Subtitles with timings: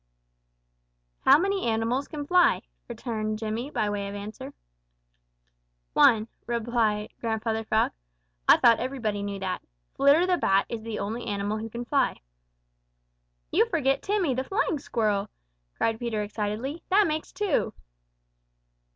[1.25, 4.51] "How many animals can fly?" returned Jimmy, by way of answer.
[5.93, 7.91] "One," replied Grandfather Frog.
[8.49, 9.61] "I thought everybody knew that.
[9.93, 12.19] Flitter the Bat is the only animal who can fly."
[13.51, 15.29] "You forget Timmy, the Flying Squirrel!"
[15.75, 16.81] cried Peter excitedly.
[16.89, 17.75] "That makes two."